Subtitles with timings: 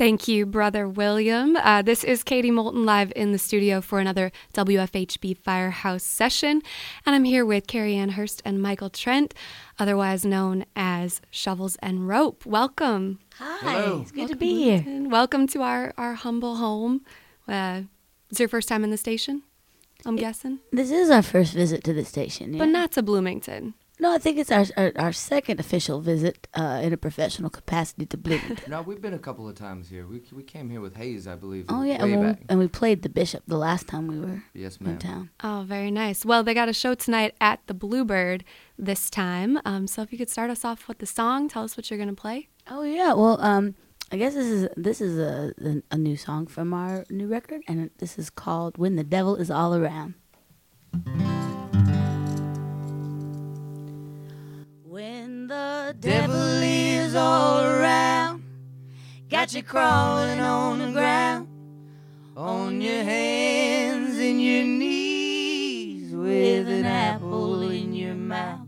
[0.00, 1.56] Thank you, Brother William.
[1.56, 6.62] Uh, this is Katie Moulton live in the studio for another WFHB Firehouse session.
[7.04, 9.34] And I'm here with Cary Ann Hearst and Michael Trent,
[9.78, 12.46] otherwise known as Shovels and Rope.
[12.46, 13.18] Welcome.
[13.36, 14.00] Hi, Hello.
[14.00, 14.82] it's good to be here.
[14.86, 17.02] And welcome to our, our humble home.
[17.46, 17.82] Uh,
[18.30, 19.42] it's your first time in the station,
[20.06, 22.56] I'm guessing, This is our first visit to the station.
[22.56, 23.74] but not to Bloomington.
[24.00, 28.06] No, I think it's our our, our second official visit uh, in a professional capacity
[28.06, 28.58] to Bloomington.
[28.70, 30.06] No, we've been a couple of times here.
[30.06, 31.66] We we came here with Hayes, I believe.
[31.68, 32.42] oh way yeah, and, when- back.
[32.48, 35.30] and we played the Bishop the last time we were Yes, in town.
[35.44, 36.24] Oh, very nice.
[36.24, 38.42] Well, they got a show tonight at the Bluebird
[38.78, 39.58] this time.
[39.64, 41.98] Um, so if you could start us off with the song, tell us what you're
[41.98, 42.48] going to play.
[42.70, 43.74] Oh yeah, well um,
[44.12, 47.62] I guess this is this is a a, a new song from our new record,
[47.68, 50.14] and this is called "When the Devil Is All Around."
[54.90, 58.42] When the devil is all around,
[59.28, 61.46] got you crawling on the ground,
[62.36, 68.66] on your hands and your knees, with an apple in your mouth,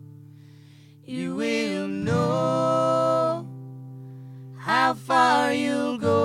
[1.05, 3.45] you will know
[4.59, 6.22] how far you'll go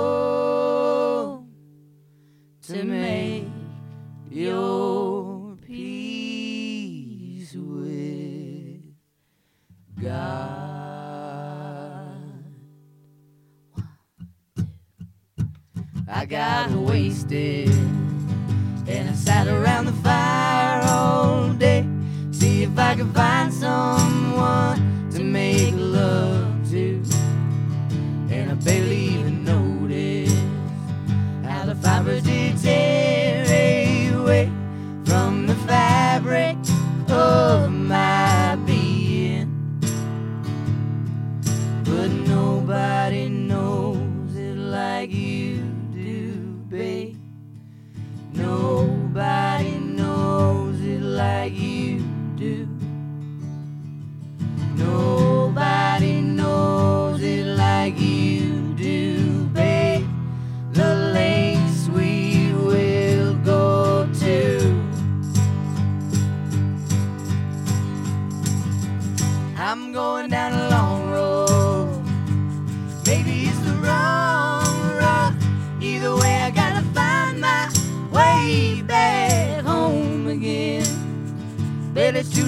[17.30, 17.77] wasted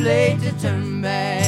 [0.00, 1.39] late to turn back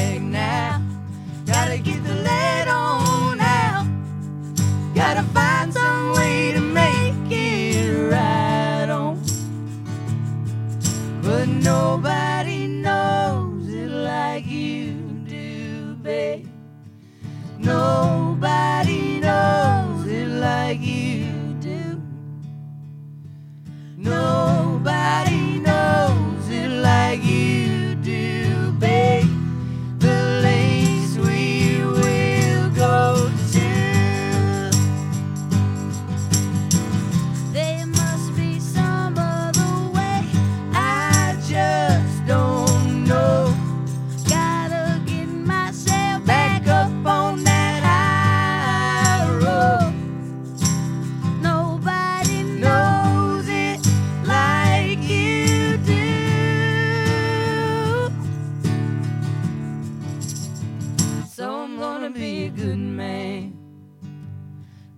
[62.02, 63.56] gonna be a good man.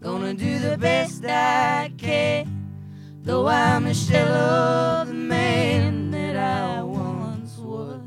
[0.00, 2.48] Gonna do the best I can.
[3.22, 8.00] Though I'm a shell of the man that I once was.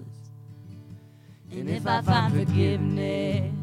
[1.51, 3.53] And if I find forgiveness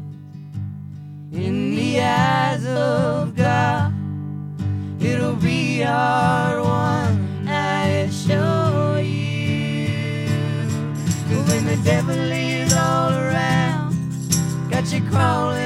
[1.33, 3.93] in the eyes of God,
[5.01, 10.29] it'll be our one, I assure you.
[11.49, 13.14] when the devil is all
[15.15, 15.64] got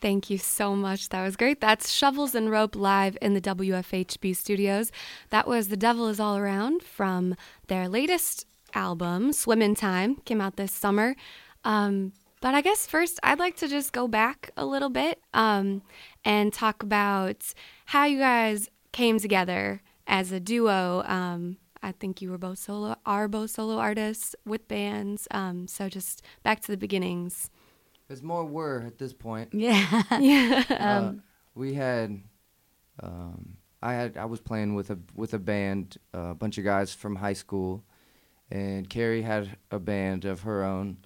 [0.00, 1.08] Thank you so much.
[1.08, 1.60] That was great.
[1.60, 4.92] That's Shovels and Rope live in the WFHB studios.
[5.30, 7.34] That was The Devil Is All Around from
[7.66, 11.16] their latest album, Swimmin' Time, came out this summer.
[11.64, 15.82] Um, but I guess first I'd like to just go back a little bit um,
[16.24, 17.52] and talk about
[17.86, 21.02] how you guys came together as a duo.
[21.06, 25.26] Um, I think you were both solo, are both solo artists with bands.
[25.32, 27.50] Um, so just back to the beginnings.
[28.08, 29.52] There's more were at this point.
[29.52, 30.02] Yeah.
[30.18, 30.64] Yeah.
[30.70, 31.12] Uh,
[31.54, 32.22] we had,
[33.02, 36.64] um, I had, I was playing with a with a band, uh, a bunch of
[36.64, 37.84] guys from high school,
[38.50, 40.98] and Cary had a band of her own,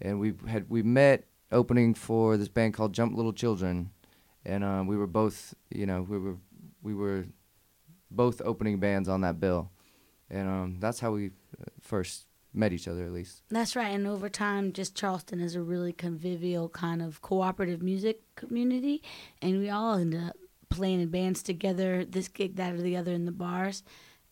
[0.00, 3.90] and we had we met opening for this band called Jump Little Children,
[4.44, 6.36] and um, we were both, you know, we were
[6.82, 7.26] we were
[8.10, 9.70] both opening bands on that bill,
[10.28, 11.26] and um, that's how we
[11.60, 13.42] uh, first met each other at least.
[13.50, 13.88] That's right.
[13.88, 19.02] And over time, just Charleston is a really convivial kind of cooperative music community.
[19.40, 20.36] And we all end up
[20.68, 23.82] playing in bands together, this gig, that, or the other in the bars.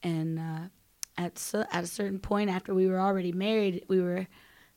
[0.02, 0.68] And uh,
[1.16, 4.26] at, so, at a certain point, after we were already married, we were,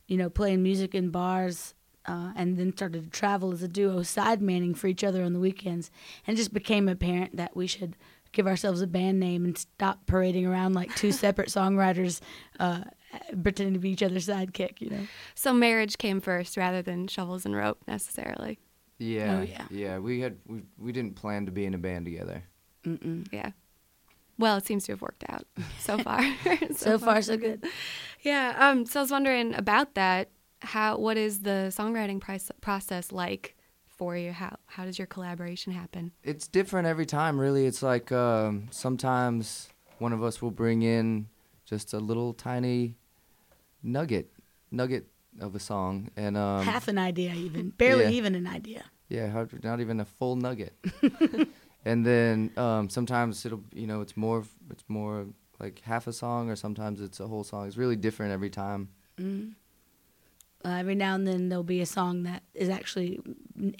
[0.06, 1.74] you know, playing music in bars.
[2.04, 5.32] Uh, and then started to travel as a duo, side manning for each other on
[5.32, 5.88] the weekends,
[6.26, 7.94] and it just became apparent that we should
[8.32, 12.20] give ourselves a band name and stop parading around like two separate songwriters
[12.58, 12.80] uh,
[13.42, 15.06] pretending to be each other's sidekick, you know.
[15.34, 18.58] so marriage came first rather than shovels and rope necessarily.
[18.98, 19.66] Yeah, Oh, yeah.
[19.70, 19.98] yeah.
[19.98, 22.44] We had we we didn't plan to be in a band together.
[22.84, 23.26] Mm-mm.
[23.32, 23.50] Yeah.
[24.38, 25.46] Well, it seems to have worked out
[25.80, 26.20] so far.
[26.74, 27.64] So far, so good.
[28.22, 28.54] Yeah.
[28.58, 28.86] Um.
[28.86, 30.30] So I was wondering about that.
[30.60, 30.98] How?
[30.98, 33.56] What is the songwriting price, process like
[33.86, 34.32] for you?
[34.32, 34.56] How?
[34.66, 36.12] How does your collaboration happen?
[36.22, 37.66] It's different every time, really.
[37.66, 39.68] It's like um, sometimes
[39.98, 41.26] one of us will bring in
[41.64, 42.94] just a little tiny
[43.82, 44.32] nugget,
[44.70, 45.06] nugget
[45.40, 48.10] of a song, and um, Half an idea, even barely yeah.
[48.10, 48.84] even an idea.
[49.08, 50.74] yeah, how- not even a full nugget.
[51.84, 55.26] and then um, sometimes it'll, you know, it's more, it's more
[55.58, 57.66] like half a song, or sometimes it's a whole song.
[57.66, 58.88] It's really different every time.
[59.18, 59.54] Mm.
[60.64, 63.20] Uh, every now and then there'll be a song that is actually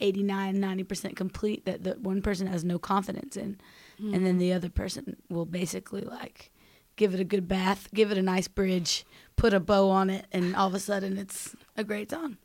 [0.00, 3.56] 89 90% complete that the one person has no confidence in
[4.00, 6.50] and then the other person will basically like
[6.96, 9.04] give it a good bath give it a nice bridge
[9.36, 12.36] put a bow on it and all of a sudden it's a great song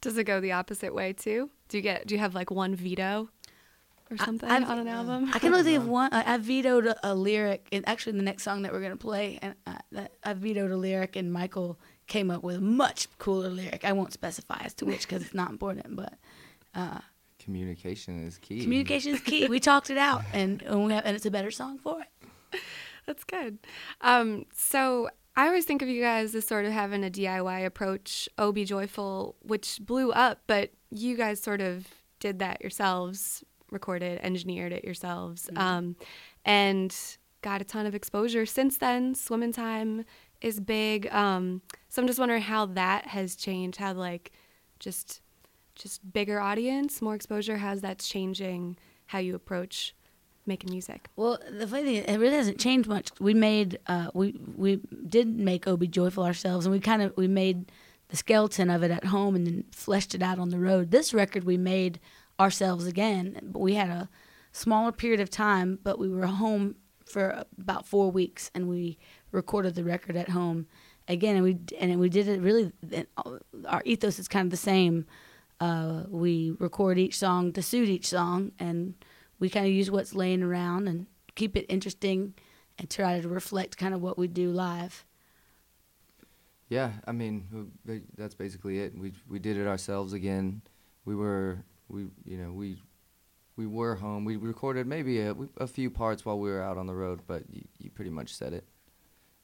[0.00, 1.50] Does it go the opposite way too?
[1.68, 2.06] Do you get?
[2.06, 3.28] Do you have like one veto
[4.10, 5.30] or something I've- on an album?
[5.34, 6.10] I can only think of one.
[6.14, 9.38] I, I vetoed a, a lyric, and actually the next song that we're gonna play,
[9.42, 13.84] and I, I vetoed a lyric, and Michael came up with a much cooler lyric.
[13.84, 16.14] I won't specify as to which because it's not important, but
[16.74, 17.00] uh,
[17.40, 18.62] Communication is key.
[18.62, 19.46] communication is key.
[19.48, 22.60] We talked it out, and and, we have, and it's a better song for it.
[23.08, 23.58] That's good.
[24.02, 28.28] Um, so I always think of you guys as sort of having a DIY approach,
[28.36, 31.86] Oh Be Joyful, which blew up, but you guys sort of
[32.20, 35.96] did that yourselves, recorded, engineered it yourselves, um,
[36.44, 36.94] and
[37.40, 39.14] got a ton of exposure since then.
[39.14, 40.04] Swimming Time
[40.42, 41.10] is big.
[41.10, 44.32] Um, so I'm just wondering how that has changed, how like
[44.80, 45.22] just
[45.74, 48.76] just bigger audience, more exposure, how's that's changing
[49.06, 49.94] how you approach
[50.48, 51.08] making music.
[51.14, 53.10] Well, the funny thing, it really hasn't changed much.
[53.20, 57.16] We made, uh, we we did make "Oh Be Joyful" ourselves, and we kind of
[57.16, 57.70] we made
[58.08, 60.90] the skeleton of it at home, and then fleshed it out on the road.
[60.90, 62.00] This record we made
[62.40, 64.08] ourselves again, but we had a
[64.52, 68.98] smaller period of time, but we were home for about four weeks, and we
[69.30, 70.66] recorded the record at home
[71.06, 72.72] again, and we and we did it really.
[73.66, 75.06] Our ethos is kind of the same.
[75.60, 78.94] Uh, we record each song to suit each song, and
[79.38, 82.34] we kind of use what's laying around and keep it interesting
[82.78, 85.04] and try to reflect kind of what we do live.
[86.68, 87.72] Yeah, I mean
[88.16, 88.96] that's basically it.
[88.96, 90.62] We we did it ourselves again.
[91.04, 92.78] We were we you know we
[93.56, 94.24] we were home.
[94.24, 97.42] We recorded maybe a, a few parts while we were out on the road, but
[97.50, 98.64] you, you pretty much said it.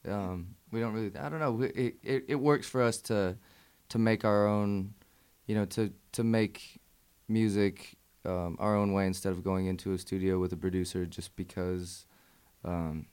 [0.07, 1.11] Um, we don't really.
[1.17, 1.61] I don't know.
[1.63, 3.37] It, it it works for us to
[3.89, 4.93] to make our own,
[5.47, 6.79] you know, to to make
[7.27, 11.35] music um, our own way instead of going into a studio with a producer just
[11.35, 12.05] because.
[12.63, 13.07] Um,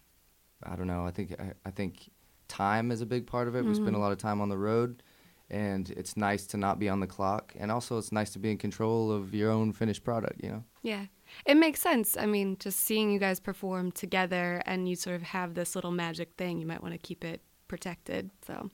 [0.64, 1.04] I don't know.
[1.04, 2.11] I think I, I think
[2.49, 3.64] time is a big part of it.
[3.64, 4.00] We spend a Mhm.
[4.00, 5.02] lot of time on the road,
[5.50, 8.50] and it's nice to not be on the clock, and also it's nice to be
[8.50, 10.42] in control of your own finished product.
[10.42, 10.64] You know.
[10.83, 11.07] Yeah.
[11.47, 12.16] It makes sense.
[12.16, 15.90] I mean, just seeing you guys perform together and you sort of have this little
[15.90, 18.31] magic thing, you might want to keep it protected.
[18.47, 18.71] So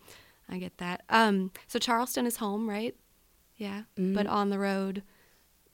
[0.49, 1.05] I get that.
[1.09, 2.95] Um, so Charleston is home, right?
[3.57, 3.85] Yeah.
[3.97, 4.31] But Mhm.
[4.31, 5.03] on the road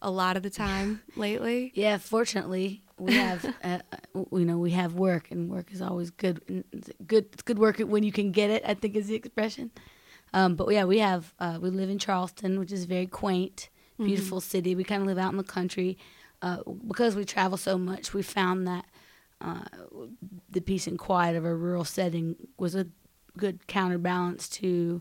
[0.04, 1.72] a lot of the time lately.
[1.74, 6.10] Yeah, fortunately, we have uh, uh, you know we have work, and work is always
[6.10, 6.40] good.
[6.72, 8.62] It's good, it's good work when you can get it.
[8.66, 9.70] I think is the expression.
[10.32, 14.40] Um, but yeah, we have uh, we live in Charleston, which is very quaint, beautiful
[14.40, 14.74] city.
[14.74, 15.98] We kind of live out in the country.
[16.42, 18.84] Uh, because we travel so much, we found that
[19.40, 19.64] uh,
[20.50, 22.86] the peace and quiet of a rural setting was a
[23.38, 25.00] good counterbalance to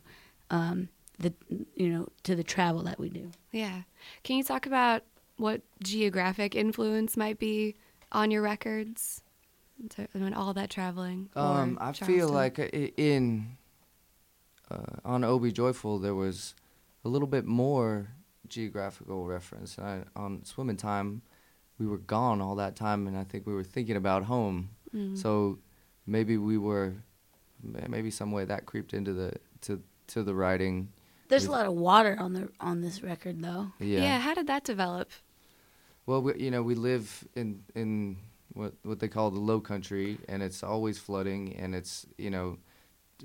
[0.50, 0.88] um,
[1.20, 1.34] the
[1.76, 3.32] you know to the travel that we do.
[3.52, 3.84] Yeah.
[4.24, 5.04] Can you talk about
[5.38, 7.76] what geographic influence might be
[8.12, 9.22] on your records?
[9.90, 11.30] To, when all that traveling.
[11.36, 13.58] Um, I feel like in
[14.70, 16.54] uh, on O' Be Joyful there was
[17.04, 18.10] a little bit more
[18.48, 19.78] geographical reference.
[19.80, 21.22] I, on Swimming Time,
[21.80, 24.70] we were gone all that time, and I think we were thinking about home.
[24.96, 25.18] Mm.
[25.18, 25.60] So
[26.06, 26.94] maybe we were,
[27.62, 30.90] maybe some way that creeped into the to to the writing.
[31.34, 33.72] There's a lot of water on the on this record, though.
[33.80, 34.02] Yeah.
[34.02, 34.20] yeah.
[34.20, 35.10] How did that develop?
[36.06, 38.18] Well, we, you know, we live in in
[38.54, 42.58] what what they call the Low Country, and it's always flooding, and it's you know,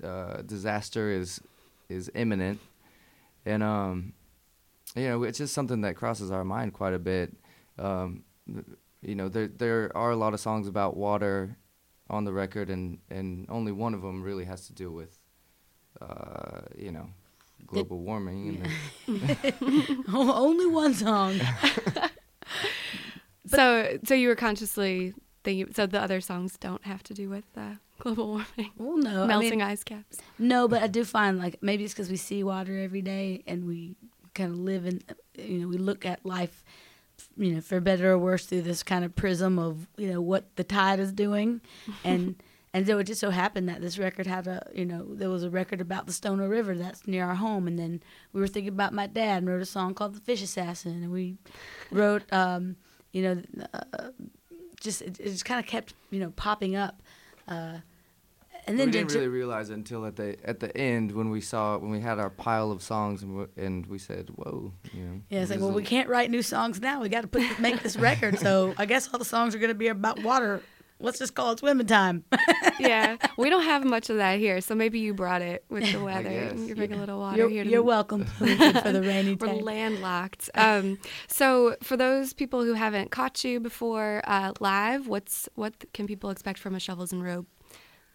[0.03, 1.41] uh, disaster is
[1.88, 2.61] is imminent,
[3.45, 4.12] and um,
[4.97, 7.35] you know, it's just something that crosses our mind quite a bit.
[7.79, 8.25] Um,
[9.03, 11.57] you know, there there are a lot of songs about water
[12.09, 15.19] on the record, and and only one of them really has to do with,
[16.00, 17.11] uh, you know,
[17.67, 18.62] global warming.
[19.07, 21.41] And Only one song.
[23.47, 25.73] so, so you were consciously thinking.
[25.75, 29.27] So the other songs don't have to do with uh, global warming, Well, no, I
[29.27, 30.19] melting mean, ice caps.
[30.38, 33.67] no, but I do find like maybe it's because we see water every day and
[33.67, 33.97] we
[34.35, 35.03] kind of live in,
[35.37, 36.65] you know, we look at life,
[37.37, 40.55] you know, for better or worse through this kind of prism of you know what
[40.57, 41.61] the tide is doing,
[42.05, 42.37] and
[42.75, 45.42] and so it just so happened that this record had a, you know, there was
[45.42, 48.72] a record about the Stono River that's near our home, and then we were thinking
[48.72, 51.37] about my dad and wrote a song called The Fish Assassin, and we
[51.90, 52.76] wrote, um,
[53.12, 54.08] you know, uh,
[54.80, 57.02] just it, it just kind of kept you know popping up.
[57.46, 57.78] Uh,
[58.66, 61.30] and then we didn't to- really realize it until at the at the end when
[61.30, 64.72] we saw when we had our pile of songs and we, and we said, "Whoa!"
[64.92, 65.20] You know.
[65.30, 67.00] Yeah, it's like, well, we can't write new songs now.
[67.00, 68.38] We got to put make this record.
[68.38, 70.60] So I guess all the songs are going to be about water.
[71.00, 72.25] Let's just call it swimming time.
[72.81, 76.00] yeah, we don't have much of that here, so maybe you brought it with the
[76.05, 76.28] weather.
[76.28, 76.52] guess.
[76.52, 77.64] and you bring a little water you're here.
[77.64, 79.47] To you're welcome for the rainy day.
[79.47, 80.50] We're landlocked.
[80.55, 86.07] Um, so, for those people who haven't caught you before uh, live, what's what can
[86.09, 87.47] people expect from a Shovels and Rope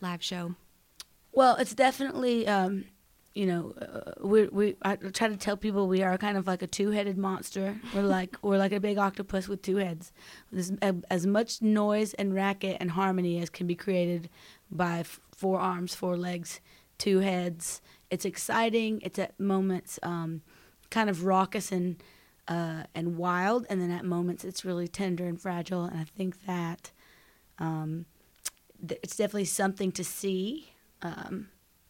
[0.02, 0.56] live show?
[1.32, 2.86] Well, it's definitely, um,
[3.36, 6.62] you know, uh, we we I try to tell people we are kind of like
[6.62, 7.80] a two-headed monster.
[7.94, 10.12] We're like we're like a big octopus with two heads.
[10.52, 14.30] There's a- as much noise and racket and harmony as can be created
[14.70, 16.62] by f- four arms, four legs,
[17.00, 17.82] two heads.
[18.12, 19.02] It's exciting.
[19.02, 20.42] It's at moments um,
[20.92, 22.02] kind of raucous and
[22.48, 25.86] uh, and wild, and then at moments it's really tender and fragile.
[25.86, 26.92] And I think that
[27.58, 28.06] um,
[28.88, 30.70] th- it's definitely something to see.
[31.02, 31.48] Um,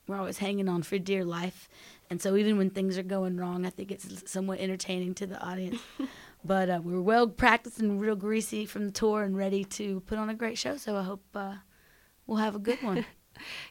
[0.07, 1.69] we're always hanging on for dear life,
[2.09, 5.41] and so even when things are going wrong, I think it's somewhat entertaining to the
[5.41, 5.81] audience.
[6.45, 10.17] but uh, we're well practiced and real greasy from the tour and ready to put
[10.17, 10.77] on a great show.
[10.77, 11.55] So I hope uh,
[12.27, 13.05] we'll have a good one.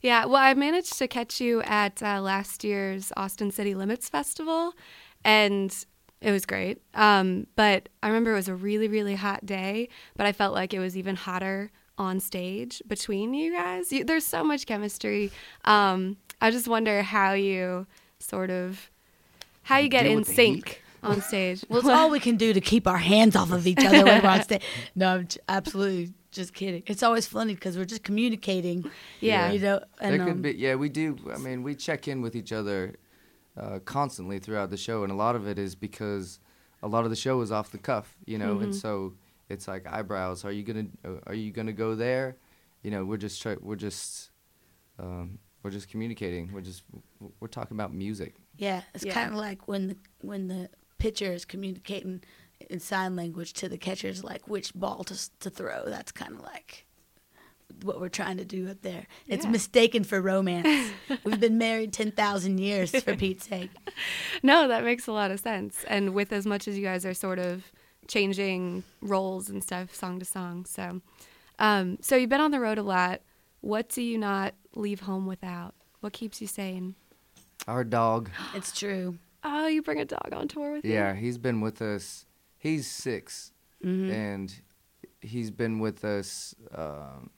[0.03, 4.75] Yeah, well, I managed to catch you at uh, last year's Austin City Limits Festival,
[5.25, 5.73] and
[6.21, 6.83] it was great.
[6.95, 10.75] Um, but I remember it was a really, really hot day, but I felt like
[10.75, 13.93] it was even hotter on stage between you guys.
[13.93, 15.31] You, there's so much chemistry.
[15.65, 17.87] Um, I just wonder how you
[18.19, 18.91] sort of
[19.63, 20.79] how you get Deal in with the sync heat.
[21.05, 21.65] on stage.
[21.69, 24.23] Well, it's all we can do to keep our hands off of each other when
[24.23, 24.63] we're on stage.
[24.97, 26.83] No, I'm j- absolutely just kidding.
[26.87, 28.91] It's always funny because we're just communicating.
[29.21, 29.53] Yeah.
[29.53, 29.85] you know.
[30.01, 31.17] And, there could um, be, yeah, we do.
[31.33, 32.97] I mean, we check in with each other
[33.57, 36.41] uh, constantly throughout the show, and a lot of it is because
[36.83, 39.15] a lot of the show is off the cuff, you know, and so
[39.49, 40.45] it's like eyebrows.
[40.45, 42.35] Are you gonna uh, Are you gonna go there?
[42.83, 44.31] You know, we're just try, we're just
[44.99, 46.51] um, we're just communicating.
[46.53, 46.83] We're just
[47.41, 48.35] we're talking about music.
[48.57, 49.15] Yeah, it's Yeah.
[49.15, 52.23] kind of like when the when the pitcher is communicating
[52.71, 55.85] in sign language to the catchers, like which ball to to throw.
[55.87, 56.87] That's kind of like
[57.83, 59.07] what we're trying to do up there.
[59.27, 59.51] It's Yeah.
[59.51, 60.93] mistaken for romance.
[61.25, 63.71] We've been married ten thousand years, for Pete's sake.
[64.43, 65.85] No, that makes a lot of sense.
[65.89, 67.71] And with as much as you guys are sort of
[68.09, 70.65] changing roles and stuff song to song.
[70.65, 71.01] So
[71.59, 73.21] um so you've been on the road a lot.
[73.63, 75.75] What do you not leave home without?
[76.01, 76.95] What keeps you sane?
[77.67, 79.17] Our dog, It's true.
[79.45, 80.93] Oh, you bring a dog on tour with you?
[80.93, 82.27] yeah, he's been with us.
[82.59, 83.53] He's 6
[83.85, 84.11] Mm-hmm.
[84.13, 84.55] and
[85.21, 87.31] he's been with us um,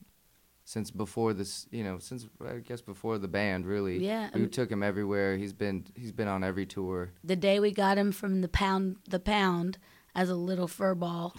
[0.67, 1.67] since before this.
[1.71, 3.65] You know, since I guess before the band.
[3.65, 5.39] Really, Yeah, We um, took him everywhere.
[5.39, 7.13] He's been he's been on every tour.
[7.25, 9.79] The day we got him from the pound the pound
[10.15, 11.35] as a little fur ball,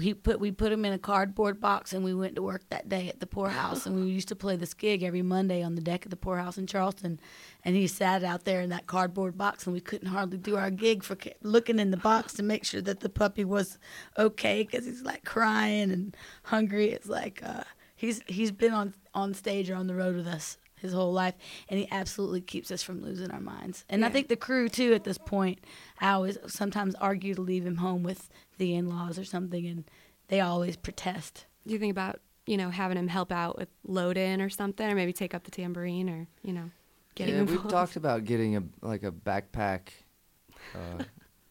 [0.00, 2.88] he put we put him in a cardboard box and we went to work that
[2.88, 3.86] day at the Pour House.
[3.86, 6.38] And we used to play this gig every Monday on the deck of the Pour
[6.38, 7.20] House in Charleston.
[7.64, 10.70] And he sat out there in that cardboard box and we couldn't hardly do our
[10.70, 13.78] gig for looking in the box to make sure that the puppy was
[14.18, 16.90] okay because he's like crying and hungry.
[16.90, 17.64] It's like uh,
[17.94, 21.34] he's he's been on on stage or on the road with us his whole life
[21.68, 23.84] and he absolutely keeps us from losing our minds.
[23.88, 25.60] And i think the crew too at this point
[26.00, 29.84] i always sometimes argue to leave him home with the in-laws or something and
[30.28, 31.46] they always protest.
[31.66, 34.88] Do you think about, you know, having him help out with load in or something,
[34.88, 36.70] or maybe take up the tambourine or, you know,
[37.16, 39.88] getting yeah, we've talked about getting a like a backpack
[40.74, 41.02] uh,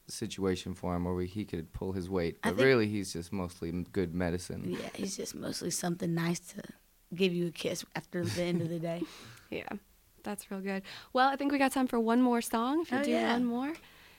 [0.08, 3.32] situation for him where we, he could pull his weight, but think- really he's just
[3.32, 4.64] mostly good medicine.
[4.82, 6.64] yeah he's just mostly something nice to
[7.16, 9.02] give you a kiss after the end of the day
[9.50, 9.68] Yeah,
[10.24, 10.84] that's real good.
[11.14, 12.82] Well, I think we got time for one more song.
[12.82, 13.34] If you Oh, do yeah.
[13.34, 13.74] one more,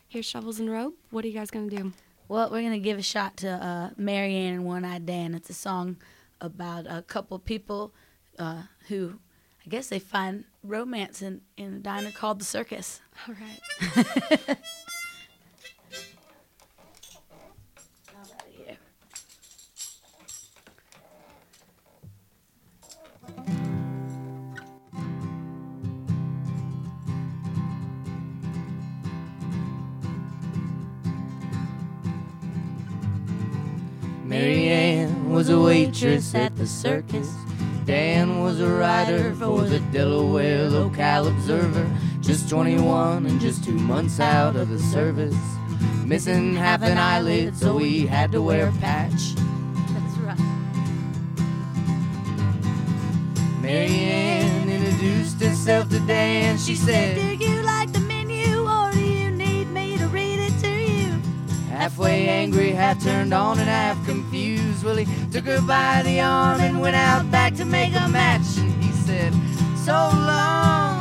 [0.08, 0.96] here's Shovels and Rope.
[1.10, 1.92] What are you guys gonna do?
[2.28, 5.34] Well, we're gonna give a shot to uh, Mary Ann and One Eyed Dan.
[5.34, 5.96] It's a song
[6.40, 7.92] about a couple people
[8.38, 9.18] uh, who,
[9.64, 13.00] I guess, they find romance in, in a diner called the Circus.
[13.28, 14.58] All right.
[35.40, 37.32] was a waitress at the circus.
[37.86, 41.90] Dan was a writer for the Delaware Local Observer.
[42.20, 45.34] Just 21 and just two months out of the service.
[46.04, 49.34] Missing half an eyelid, so he had to wear a patch.
[49.94, 50.38] That's right.
[53.62, 56.58] Mary Ann introduced herself to Dan.
[56.58, 60.58] She said, Do you like the menu or do you need me to read it
[60.60, 61.18] to you?
[61.70, 64.29] Halfway angry, half turned on, and half confused.
[64.84, 68.56] Well, he took her by the arm and went out back to make a match.
[68.56, 69.34] And he said,
[69.76, 71.00] So long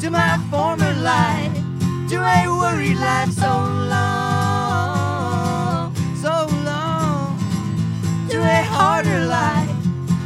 [0.00, 1.54] to my former life,
[2.10, 3.30] to a worried life.
[3.32, 3.48] So
[3.94, 4.74] long,
[6.16, 7.38] so long
[8.28, 9.70] to a harder life,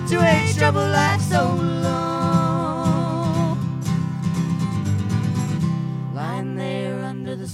[0.08, 1.20] to a troubled life.
[1.20, 1.75] So long.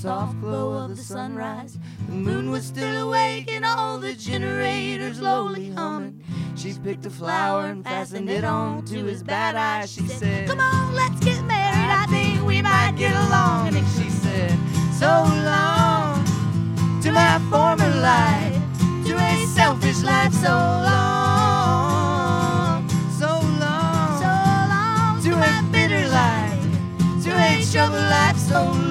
[0.02, 5.70] Soft glow of the sunrise, the moon was still awake and all the generators lowly
[5.70, 6.20] humming.
[6.56, 9.86] She picked a flower and fastened it on to his bad eye.
[9.86, 11.92] She said, Come on, let's get married.
[12.02, 13.76] I think we might get along.
[13.76, 14.58] And she said,
[14.92, 16.24] So long
[17.02, 18.60] to my former life,
[19.06, 20.32] to a selfish life.
[20.32, 20.50] So
[20.88, 21.68] long,
[23.20, 24.32] so long, So
[24.74, 26.60] long to a bitter life,
[27.22, 28.36] to a troubled life.
[28.36, 28.81] So long.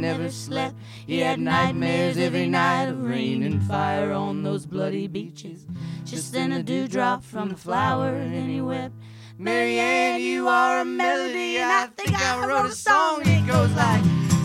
[0.00, 0.76] Never slept.
[1.06, 5.66] He had nightmares every night of rain and fire on those bloody beaches.
[6.06, 8.94] Just then a dewdrop from a flower, and he wept.
[9.36, 13.20] Mary Ann, you are a melody, and I think I wrote a song.
[13.26, 14.02] It goes like,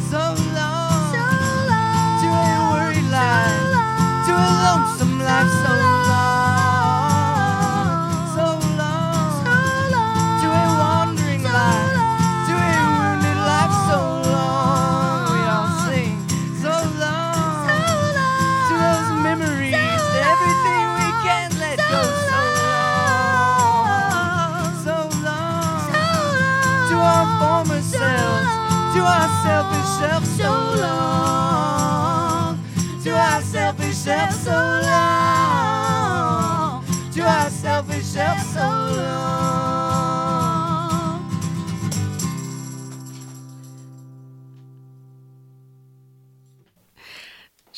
[0.10, 0.75] So long,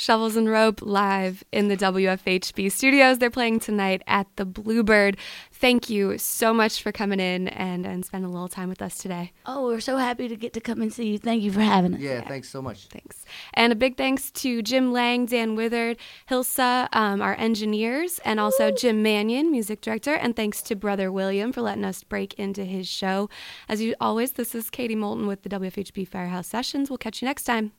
[0.08, 3.20] Shovels and Rope live in the WFHB studios.
[3.20, 5.18] They're playing tonight at the Bluebird.
[5.52, 9.00] Thank you so much for coming in and, and spending a little time with us
[9.00, 9.34] today.
[9.46, 11.18] Oh, we're so happy to get to come and see you.
[11.18, 12.00] Thank you for having us.
[12.00, 12.86] Yeah, thanks so much.
[12.86, 13.26] Thanks.
[13.54, 15.98] And a big thanks to Jim Lang, Dan Withered,
[16.30, 20.14] Hilsa, um, our engineers, and also Jim Manion, music director.
[20.14, 23.30] And thanks to Brother William for letting us break into his show.
[23.68, 26.90] As you always, this is Katie Moulton with the WFHB Firehouse Sessions.
[26.90, 27.74] We'll catch you next time.